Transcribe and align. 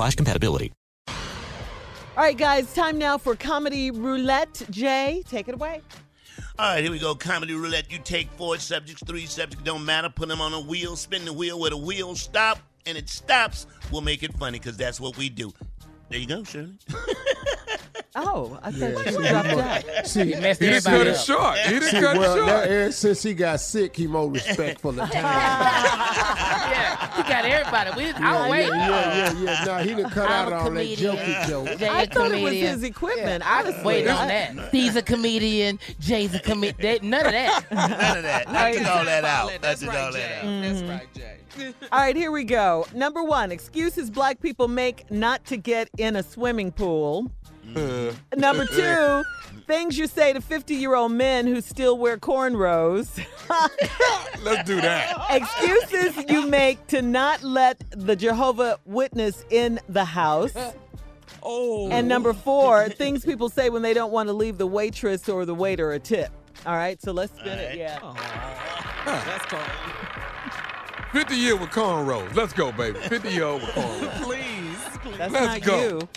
slash 0.00 0.14
compatibility. 0.14 0.72
All 1.08 2.24
right, 2.24 2.36
guys, 2.36 2.72
time 2.72 2.96
now 2.96 3.18
for 3.18 3.36
Comedy 3.36 3.90
Roulette. 3.90 4.62
Jay, 4.70 5.22
take 5.28 5.46
it 5.46 5.54
away. 5.54 5.82
All 6.58 6.74
right, 6.74 6.82
here 6.82 6.90
we 6.90 6.98
go. 6.98 7.14
Comedy 7.14 7.54
roulette. 7.54 7.90
You 7.90 7.98
take 7.98 8.30
four 8.32 8.58
subjects, 8.58 9.02
three 9.06 9.26
subjects, 9.26 9.62
don't 9.64 9.84
matter. 9.84 10.08
Put 10.08 10.28
them 10.28 10.40
on 10.40 10.54
a 10.54 10.60
wheel, 10.60 10.96
spin 10.96 11.24
the 11.24 11.32
wheel 11.32 11.58
where 11.58 11.70
the 11.70 11.76
wheel 11.76 12.14
stop, 12.14 12.58
and 12.86 12.96
it 12.96 13.10
stops. 13.10 13.66
We'll 13.90 14.00
make 14.00 14.22
it 14.22 14.32
funny 14.38 14.58
because 14.58 14.76
that's 14.76 15.00
what 15.00 15.18
we 15.18 15.28
do. 15.28 15.52
There 16.08 16.18
you 16.18 16.26
go, 16.26 16.44
Shirley. 16.44 16.78
Oh, 18.16 18.58
I 18.60 18.72
thought 18.72 18.80
Yeah, 18.80 18.88
you 18.88 19.04
see, 19.22 19.28
dropped 19.28 19.46
he 19.48 19.60
out. 19.60 19.84
mu- 19.86 20.04
See, 20.04 20.32
He 20.34 20.40
messed 20.40 20.60
he 20.60 20.66
everybody 20.68 20.98
cut 20.98 21.06
it 21.06 21.16
up. 21.16 21.24
short. 21.24 21.58
He 21.58 21.78
done 21.78 21.82
See, 21.90 22.00
cut 22.00 22.16
it 22.16 22.18
well, 22.18 22.36
short. 22.36 22.46
now, 22.48 22.56
ever 22.60 22.92
since 22.92 23.22
he 23.22 23.34
got 23.34 23.60
sick, 23.60 23.96
he 23.96 24.06
more 24.08 24.28
respectful 24.28 24.90
of 24.90 24.96
time. 24.96 25.10
yeah, 25.22 27.16
you 27.18 27.22
got 27.22 27.44
everybody. 27.44 27.90
We, 27.96 28.06
Yeah, 28.06 28.18
I'll 28.20 28.50
wait. 28.50 28.66
yeah, 28.66 28.88
yeah, 28.88 29.32
yeah, 29.32 29.42
yeah. 29.42 29.64
No, 29.64 29.76
he 29.78 29.94
done 30.02 30.10
cut 30.10 30.28
I'm 30.28 30.46
out 30.48 30.52
a 30.52 30.56
all 30.56 30.70
that 30.72 30.86
jokey 30.88 31.48
joke. 31.48 31.78
Jay 31.78 31.88
I 31.88 32.02
a 32.02 32.06
thought 32.06 32.32
it 32.32 32.42
was 32.42 32.52
his 32.52 32.82
equipment. 32.82 33.48
I 33.48 33.62
was 33.62 33.84
waiting 33.84 34.10
on 34.10 34.26
that. 34.28 34.70
He's 34.72 34.96
a 34.96 35.02
comedian. 35.02 35.78
Jay's 36.00 36.34
a 36.34 36.40
comedian. 36.40 37.10
None 37.10 37.26
of 37.26 37.32
that. 37.32 37.70
None 37.70 38.16
of 38.18 38.22
that. 38.24 38.48
I 38.48 38.72
took 38.72 38.86
all 38.88 39.04
that 39.04 39.24
out. 39.24 39.52
I 39.52 39.58
That's 39.58 39.80
took 39.80 39.90
right, 39.90 39.98
all 40.00 40.12
that 40.12 40.18
Jay. 40.18 40.48
out. 40.48 40.62
That's 40.62 40.82
right, 40.82 41.02
mm-hmm. 41.02 41.18
Jay. 41.20 41.36
All 41.92 41.98
right, 41.98 42.16
here 42.16 42.30
we 42.30 42.44
go. 42.44 42.86
Number 42.94 43.22
one 43.22 43.52
excuses 43.52 44.10
black 44.10 44.40
people 44.40 44.68
make 44.68 45.10
not 45.10 45.44
to 45.46 45.56
get 45.56 45.88
in 45.98 46.16
a 46.16 46.22
swimming 46.22 46.72
pool. 46.72 47.30
Mm. 47.72 48.14
Number 48.36 48.64
two, 48.66 49.24
things 49.66 49.98
you 49.98 50.06
say 50.06 50.32
to 50.32 50.40
50 50.40 50.74
year 50.74 50.94
old 50.94 51.12
men 51.12 51.46
who 51.46 51.60
still 51.60 51.98
wear 51.98 52.16
cornrows. 52.16 53.24
Let's 54.44 54.66
do 54.66 54.80
that. 54.80 55.16
Excuses 55.30 56.24
you 56.28 56.46
make 56.46 56.86
to 56.88 57.02
not 57.02 57.42
let 57.42 57.82
the 57.90 58.16
Jehovah 58.16 58.78
Witness 58.84 59.44
in 59.50 59.80
the 59.88 60.04
house. 60.04 60.54
Oh. 61.42 61.88
And 61.90 62.08
number 62.08 62.32
four, 62.32 62.88
things 62.88 63.24
people 63.24 63.48
say 63.48 63.70
when 63.70 63.82
they 63.82 63.94
don't 63.94 64.12
want 64.12 64.28
to 64.28 64.32
leave 64.32 64.58
the 64.58 64.66
waitress 64.66 65.28
or 65.28 65.44
the 65.44 65.54
waiter 65.54 65.92
a 65.92 65.98
tip. 65.98 66.30
All 66.66 66.76
right, 66.76 67.00
so 67.00 67.12
let's 67.12 67.32
spin 67.38 67.58
it. 67.58 67.78
Yeah. 67.78 67.98
That's 69.06 69.46
cool. 69.46 69.60
50 71.12 71.34
year 71.34 71.56
with 71.56 71.70
cornrows. 71.70 72.34
Let's 72.34 72.52
go, 72.52 72.70
baby. 72.72 72.98
50 73.00 73.30
year 73.30 73.44
old 73.44 73.62
with 73.62 73.70
cornrows. 73.70 74.22
Please, 74.22 74.78
please. 75.02 75.16
That's 75.18 75.32
Let's 75.32 75.46
not 75.46 75.62
go. 75.62 75.80
you. 75.80 76.08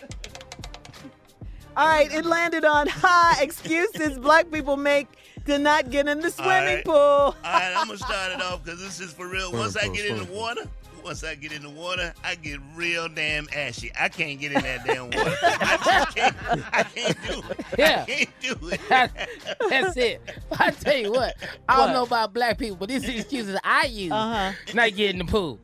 All 1.75 1.87
right, 1.87 2.11
it 2.11 2.23
landed 2.25 2.65
on 2.65 2.87
ha 2.87 3.37
excuses 3.41 4.19
black 4.19 4.51
people 4.51 4.77
make 4.77 5.07
to 5.47 5.57
not 5.57 5.89
get 5.89 6.07
in 6.07 6.19
the 6.19 6.29
swimming 6.29 6.75
right. 6.75 6.85
pool. 6.85 6.93
All 6.93 7.35
right, 7.43 7.73
I'm 7.75 7.87
gonna 7.87 7.97
start 7.97 8.31
it 8.31 8.41
off 8.41 8.63
because 8.63 8.79
this 8.79 8.99
is 8.99 9.11
for 9.11 9.27
real. 9.27 9.51
Once 9.51 9.75
I 9.75 9.87
get 9.87 10.05
in 10.05 10.17
the 10.17 10.31
water, 10.31 10.61
once 11.03 11.23
I 11.23 11.35
get 11.35 11.51
in 11.51 11.61
the 11.63 11.69
water, 11.69 12.13
I 12.23 12.35
get 12.35 12.59
real 12.75 13.07
damn 13.09 13.47
ashy. 13.55 13.91
I 13.99 14.09
can't 14.09 14.39
get 14.39 14.51
in 14.53 14.61
that 14.63 14.85
damn 14.85 15.05
water. 15.05 15.37
I 15.41 15.77
just 15.83 16.15
can't. 16.15 16.35
I 16.71 16.83
can't 16.83 17.17
do 17.27 17.41
it. 17.49 17.65
Yeah. 17.77 18.05
I 18.07 18.11
can't 18.11 18.29
do 18.41 18.55
it. 18.69 18.81
That's 19.69 19.97
it. 19.97 20.21
I 20.59 20.71
tell 20.71 20.95
you 20.97 21.11
what, 21.11 21.35
I 21.67 21.77
don't 21.77 21.93
know 21.93 22.03
about 22.03 22.33
black 22.33 22.57
people, 22.57 22.77
but 22.77 22.89
these 22.89 23.07
are 23.07 23.11
excuses 23.11 23.57
I 23.63 23.85
use 23.85 24.11
Uh-huh. 24.11 24.51
not 24.73 24.89
getting 24.95 25.19
in 25.21 25.25
the 25.25 25.31
pool. 25.31 25.59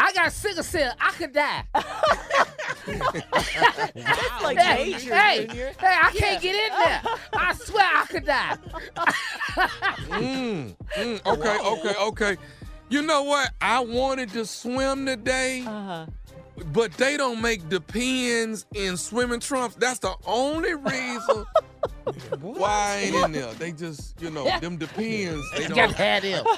I 0.00 0.12
got 0.14 0.32
sickle 0.32 0.64
cell. 0.64 0.92
I 1.00 1.12
could 1.12 1.32
die. 1.32 1.62
That's 2.84 4.42
like 4.42 4.58
hey, 4.58 4.90
nature, 4.92 5.14
hey, 5.14 5.46
Junior. 5.46 5.72
hey, 5.78 5.96
I 6.02 6.10
can't 6.10 6.42
get 6.42 6.54
in 6.56 6.78
there. 6.78 7.02
I 7.34 7.54
swear 7.54 7.84
I 7.84 8.06
could 8.06 8.24
die. 8.26 8.56
Mm, 10.12 10.74
mm, 10.96 11.26
okay, 11.26 11.58
okay, 11.68 11.94
okay. 12.00 12.36
You 12.92 13.00
know 13.00 13.22
what? 13.22 13.50
I 13.62 13.80
wanted 13.80 14.30
to 14.34 14.44
swim 14.44 15.06
today, 15.06 15.64
Uh-huh. 15.66 16.06
but 16.74 16.92
they 16.98 17.16
don't 17.16 17.40
make 17.40 17.66
the 17.70 17.80
pins 17.80 18.66
in 18.74 18.98
swimming 18.98 19.40
trunks. 19.40 19.76
That's 19.76 19.98
the 20.00 20.12
only 20.26 20.74
reason 20.74 21.46
why 22.40 22.68
I 22.68 22.96
ain't 23.06 23.14
in 23.16 23.32
there. 23.32 23.52
They 23.54 23.72
just, 23.72 24.20
you 24.20 24.28
know, 24.30 24.44
them 24.60 24.76
depends. 24.76 25.42
They 25.56 25.66
don't. 25.68 25.76
gotta 25.76 25.94
have 25.94 26.22
them. 26.22 26.44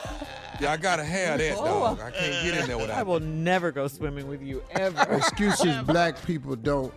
Yeah, 0.60 0.70
I 0.72 0.76
gotta 0.76 1.02
have 1.04 1.38
that 1.40 1.56
dog. 1.56 1.98
I 2.00 2.10
can't 2.12 2.44
get 2.44 2.56
in 2.60 2.66
there 2.68 2.78
without. 2.78 2.96
I 2.96 3.02
without. 3.02 3.06
will 3.08 3.20
never 3.20 3.72
go 3.72 3.88
swimming 3.88 4.28
with 4.28 4.40
you 4.40 4.62
ever. 4.70 5.00
Oh, 5.00 5.06
Oh, 5.10 5.16
Excuses 5.16 5.82
black 5.82 6.24
people 6.26 6.54
don't 6.54 6.94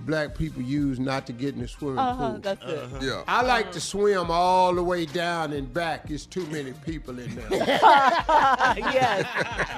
black 0.00 0.34
people 0.36 0.62
use 0.62 0.98
not 1.00 1.26
to 1.26 1.32
get 1.32 1.54
in 1.54 1.60
the 1.60 1.68
swimming 1.68 1.98
Uh-huh, 1.98 2.30
pool. 2.32 2.38
that's 2.40 2.62
it. 2.64 2.88
Yeah. 3.02 3.22
I 3.26 3.42
like 3.42 3.72
to 3.72 3.80
swim 3.80 4.30
all 4.30 4.74
the 4.74 4.82
way 4.82 5.06
down 5.06 5.52
and 5.52 5.72
back. 5.72 6.10
It's 6.10 6.26
too 6.26 6.46
many 6.48 6.72
people 6.84 7.18
in 7.18 7.34
there. 7.34 7.46
yes, 7.50 9.26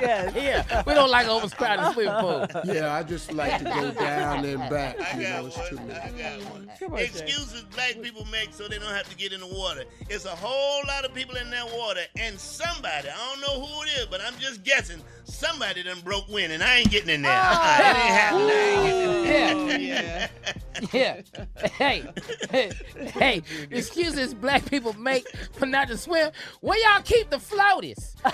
yes. 0.00 0.34
Yeah, 0.38 0.82
we 0.86 0.94
don't 0.94 1.10
like 1.10 1.26
overcrowded 1.28 1.92
swimming 1.92 2.14
pool. 2.20 2.46
yeah, 2.64 2.94
I 2.94 3.02
just 3.02 3.32
like 3.32 3.58
to 3.58 3.64
go 3.64 3.90
down 3.92 4.44
and 4.44 4.58
back. 4.70 4.96
You 5.14 5.22
know, 5.22 5.46
it's 5.46 5.68
too 5.68 5.76
many. 5.76 5.92
I 5.92 6.10
got 6.10 6.40
one. 6.50 6.68
Excuses 6.98 7.62
black 7.74 8.00
people 8.02 8.24
make 8.32 8.52
so 8.52 8.66
they 8.68 8.78
don't 8.78 8.94
have 8.94 9.08
to 9.10 9.16
get 9.16 9.32
in 9.32 9.40
the 9.40 9.46
water. 9.46 9.84
It's 10.08 10.24
a 10.24 10.30
whole 10.36 10.82
lot 10.86 11.04
of 11.04 11.14
people 11.14 11.36
in 11.36 11.50
that 11.50 11.66
water, 11.76 12.00
and 12.18 12.38
somebody, 12.38 13.08
I 13.08 13.16
don't 13.34 13.40
know 13.40 13.64
who 13.66 13.82
it 13.82 13.88
is, 14.00 14.06
but 14.06 14.20
I'm 14.20 14.34
just 14.38 14.62
guessing, 14.64 15.00
somebody 15.24 15.82
done 15.82 16.00
broke 16.04 16.28
wind, 16.28 16.52
and 16.52 16.62
I 16.62 16.76
ain't 16.78 16.90
getting 16.90 17.10
in 17.10 17.22
there. 17.22 17.32
Uh-uh, 17.32 17.78
it 17.80 17.96
ain't 17.96 19.26
happening. 19.26 19.92
I 19.92 20.02
ain't 20.08 20.30
getting 20.30 20.58
in 20.58 20.90
there. 20.92 20.92
Yeah. 20.92 20.92
Yeah. 20.92 21.22
Hey, 21.68 22.04
hey, 22.50 22.70
hey, 22.96 23.42
excuses 23.70 24.34
black 24.34 24.64
people 24.66 24.92
make 24.94 25.28
for 25.52 25.66
not 25.66 25.88
to 25.88 25.96
swim. 25.96 26.30
Where 26.60 26.78
y'all 26.78 27.02
keep 27.02 27.30
the 27.30 27.36
floaties? 27.36 28.14
I, 28.24 28.32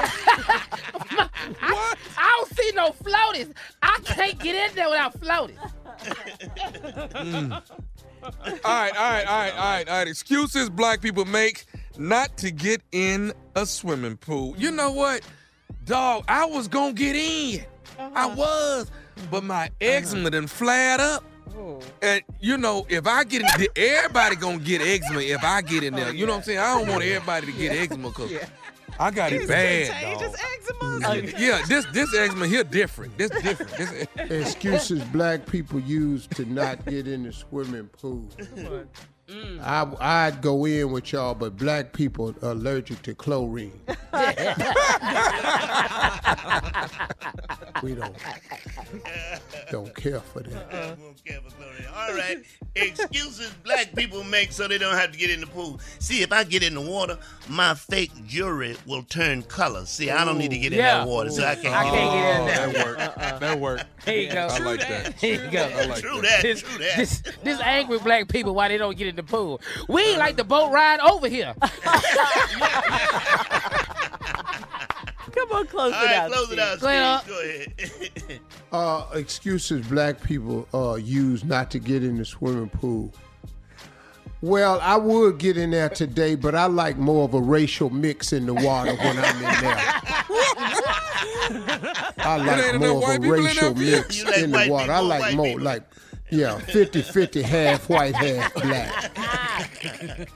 I 2.16 2.36
don't 2.38 2.56
see 2.56 2.72
no 2.74 2.90
floaties. 2.90 3.52
I 3.82 3.98
can't 4.04 4.38
get 4.38 4.70
in 4.70 4.74
there 4.74 4.88
without 4.88 5.20
floaties. 5.20 5.58
Mm. 7.26 7.62
All 8.22 8.32
right, 8.64 8.64
all 8.64 8.74
right, 8.74 8.96
all 8.96 9.10
right, 9.10 9.26
all 9.26 9.58
right, 9.58 9.88
all 9.88 9.98
right. 9.98 10.08
Excuses 10.08 10.70
black 10.70 11.00
people 11.00 11.24
make 11.24 11.66
not 11.98 12.36
to 12.38 12.50
get 12.50 12.82
in 12.92 13.32
a 13.54 13.66
swimming 13.66 14.16
pool. 14.16 14.54
You 14.58 14.70
know 14.70 14.90
what? 14.90 15.22
Dog, 15.84 16.24
I 16.28 16.46
was 16.46 16.66
gonna 16.68 16.92
get 16.92 17.14
in. 17.14 17.64
I 17.98 18.26
was, 18.26 18.90
but 19.30 19.44
my 19.44 19.70
eczema 19.80 20.30
done 20.30 20.46
flared 20.46 21.00
up. 21.00 21.24
And 22.02 22.22
you 22.40 22.58
know, 22.58 22.86
if 22.88 23.06
I 23.06 23.24
get 23.24 23.42
in, 23.42 23.68
everybody 23.76 24.36
gonna 24.36 24.58
get 24.58 24.82
eczema 24.82 25.20
if 25.20 25.42
I 25.42 25.62
get 25.62 25.82
in 25.84 25.94
there. 25.94 26.12
You 26.12 26.26
know 26.26 26.32
what 26.32 26.38
I'm 26.38 26.44
saying? 26.44 26.58
I 26.58 26.78
don't 26.78 26.88
want 26.88 27.02
everybody 27.02 27.46
to 27.46 27.52
get 27.52 27.72
eczema 27.72 28.08
because 28.08 28.32
I 28.98 29.10
got 29.10 29.32
it 29.32 29.48
bad, 29.48 30.20
dog. 30.20 31.32
Yeah, 31.38 31.62
this 31.66 31.86
this 31.92 32.14
eczema 32.14 32.46
here 32.46 32.64
different. 32.64 33.16
This 33.16 33.30
different. 33.30 33.72
This, 33.76 34.06
Excuses 34.16 35.02
black 35.04 35.46
people 35.46 35.80
use 35.80 36.26
to 36.28 36.44
not 36.44 36.84
get 36.84 37.06
in 37.06 37.22
the 37.22 37.32
swimming 37.32 37.88
pool. 37.88 38.28
I, 39.66 40.26
I'd 40.28 40.40
go 40.42 40.64
in 40.64 40.92
with 40.92 41.12
y'all, 41.12 41.34
but 41.34 41.56
black 41.56 41.92
people 41.92 42.32
are 42.42 42.50
allergic 42.52 43.02
to 43.02 43.14
chlorine. 43.16 43.72
we 47.82 47.94
don't 47.94 48.16
don't 49.70 49.94
care 49.96 50.20
for 50.20 50.40
that. 50.40 50.72
Uh-uh. 50.72 50.96
All 51.96 52.14
right. 52.14 52.38
Excuses 52.76 53.50
black 53.64 53.94
people 53.94 54.22
make 54.24 54.52
so 54.52 54.68
they 54.68 54.78
don't 54.78 54.94
have 54.96 55.10
to 55.12 55.18
get 55.18 55.30
in 55.30 55.40
the 55.40 55.46
pool. 55.46 55.80
See, 55.98 56.22
if 56.22 56.32
I 56.32 56.44
get 56.44 56.62
in 56.62 56.74
the 56.74 56.80
water, 56.80 57.18
my 57.48 57.74
fake 57.74 58.12
jewelry 58.26 58.76
will 58.86 59.02
turn 59.02 59.42
color. 59.42 59.84
See, 59.86 60.10
I 60.10 60.24
don't 60.24 60.38
need 60.38 60.50
to 60.52 60.58
get 60.58 60.72
in 60.72 60.78
Yeah. 60.78 60.98
that 60.98 61.08
water, 61.08 61.30
so 61.30 61.44
I 61.44 61.54
can't 61.56 61.74
I 61.74 61.84
get 61.84 61.92
can't 61.94 62.06
in 62.06 62.46
get 62.46 62.68
in 62.68 62.72
there. 62.72 62.72
there. 62.72 62.72
that 62.72 62.86
worked. 62.86 63.00
Uh-uh. 63.18 63.38
That 63.38 63.58
work. 63.60 63.80
Here 64.04 64.20
you 64.20 64.32
go. 64.32 64.46
I 64.50 64.58
like 64.58 64.80
that. 64.80 65.14
Here 65.14 65.44
you 65.44 65.50
go. 65.50 65.62
I 65.64 65.84
like 65.86 66.00
True 66.02 66.20
that. 66.20 66.42
that, 66.42 66.56
true 66.58 66.78
that. 66.78 66.96
this, 66.96 67.22
this 67.42 67.60
angry 67.60 67.98
black 67.98 68.28
people 68.28 68.54
why 68.54 68.68
they 68.68 68.76
don't 68.78 68.96
get 68.96 69.08
in 69.08 69.16
the 69.16 69.22
pool. 69.22 69.55
We 69.88 70.02
ain't 70.02 70.18
like 70.18 70.36
the 70.36 70.44
boat 70.44 70.70
ride 70.72 71.00
over 71.00 71.28
here. 71.28 71.54
Come 75.32 75.52
on, 75.52 75.66
close 75.66 75.92
All 75.92 76.02
it 76.02 76.06
right, 76.06 76.16
out. 76.16 76.30
close 76.32 76.50
it 76.52 76.58
out, 76.58 76.80
Go 76.80 76.86
Steve. 77.24 77.28
Go 77.28 77.40
ahead. 77.42 78.40
Uh, 78.72 79.06
excuses 79.14 79.86
black 79.86 80.20
people 80.22 80.66
uh, 80.74 80.94
use 80.96 81.44
not 81.44 81.70
to 81.70 81.78
get 81.78 82.02
in 82.02 82.18
the 82.18 82.24
swimming 82.24 82.68
pool. 82.68 83.12
Well, 84.42 84.80
I 84.82 84.96
would 84.96 85.38
get 85.38 85.56
in 85.56 85.70
there 85.70 85.88
today, 85.88 86.34
but 86.34 86.54
I 86.54 86.66
like 86.66 86.98
more 86.98 87.24
of 87.24 87.32
a 87.34 87.40
racial 87.40 87.88
mix 87.90 88.32
in 88.32 88.44
the 88.44 88.52
water 88.52 88.94
when 88.96 89.18
I'm 89.18 89.36
in 89.36 89.42
there. 89.62 89.78
I 92.18 92.36
like 92.44 92.80
more 92.80 93.02
of 93.02 93.08
a 93.08 93.20
people 93.20 93.34
in 93.34 93.44
racial 93.44 93.74
mix 93.74 94.18
You 94.18 94.24
like 94.24 94.38
in 94.38 94.50
the 94.50 94.56
white 94.58 94.70
water. 94.70 94.92
I 94.92 94.98
like 95.00 95.34
more 95.36 95.46
people? 95.46 95.62
like, 95.62 95.82
yeah, 96.30 96.58
50-50, 96.58 97.42
half 97.42 97.88
white, 97.88 98.14
half 98.16 98.52
black. 98.54 99.16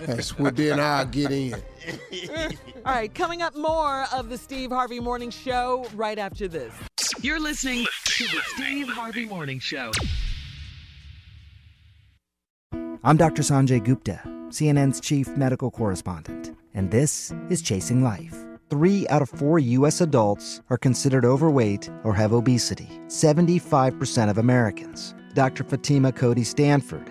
That's 0.01 0.39
what 0.39 0.57
then 0.57 0.81
I'll 0.81 1.07
get 1.07 1.31
in. 1.31 1.55
All 2.87 2.93
right, 2.93 3.15
coming 3.15 3.43
up 3.43 3.57
more 3.57 4.07
of 4.13 4.29
the 4.29 4.39
Steve 4.39 4.71
Harvey 4.71 5.01
Morning 5.01 5.31
Show 5.31 5.87
right 5.95 6.19
after 6.19 6.49
this. 6.49 6.73
You're 7.21 7.41
listening 7.41 7.87
to 8.05 8.25
the 8.25 8.41
Steve 8.55 8.89
Harvey 8.89 9.27
Morning 9.27 9.59
Show. 9.59 9.93
I'm 13.03 13.17
Dr. 13.17 13.43
Sanjay 13.43 13.83
Gupta, 13.83 14.21
CNN's 14.49 15.01
chief 15.01 15.29
medical 15.37 15.71
correspondent, 15.71 16.55
and 16.75 16.91
this 16.91 17.33
is 17.49 17.63
Chasing 17.63 18.03
Life. 18.03 18.37
Three 18.69 19.09
out 19.09 19.23
of 19.23 19.29
four 19.29 19.59
U.S. 19.59 20.01
adults 20.01 20.61
are 20.71 20.79
considered 20.79 21.25
overweight 21.25 21.91
or 22.05 22.15
have 22.15 22.33
obesity, 22.33 22.89
75% 23.09 24.31
of 24.31 24.39
Americans. 24.39 25.15
Dr. 25.35 25.65
Fatima 25.65 26.13
Cody 26.13 26.45
Stanford. 26.45 27.11